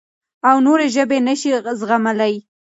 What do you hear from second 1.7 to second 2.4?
زغملی.